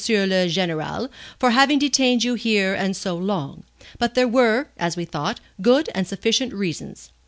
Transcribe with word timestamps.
le 0.09 0.47
Général, 0.47 1.09
for 1.39 1.51
having 1.51 1.77
detained 1.77 2.23
you 2.23 2.33
here 2.33 2.73
and 2.73 2.97
so 2.97 3.15
long. 3.15 3.63
But 3.99 4.15
there 4.15 4.27
were, 4.27 4.69
as 4.75 4.97
we 4.97 5.05
thought, 5.05 5.39
good 5.61 5.89
and 5.93 6.07
sufficient 6.07 6.53
reasons. 6.53 7.11